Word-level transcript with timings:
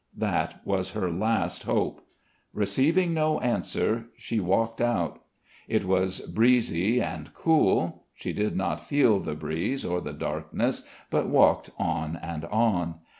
That 0.17 0.61
was 0.65 0.89
her 0.97 1.11
last 1.11 1.61
hope. 1.61 2.01
Receiving 2.53 3.13
no 3.13 3.39
answer, 3.39 4.05
she 4.17 4.39
walked 4.39 4.81
out. 4.81 5.21
It 5.67 5.85
was 5.85 6.21
breezy 6.21 6.99
and 6.99 7.31
cool. 7.35 8.05
She 8.15 8.33
did 8.33 8.55
not 8.55 8.81
feel 8.81 9.19
the 9.19 9.35
breeze 9.35 9.85
or 9.85 10.01
the 10.01 10.13
darkness 10.13 10.81
but 11.11 11.29
walked 11.29 11.69
on 11.77 12.15
and 12.15 12.45
on.... 12.45 12.95